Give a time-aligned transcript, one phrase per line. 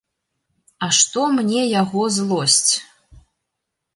[0.85, 2.71] А што мне яго злосць?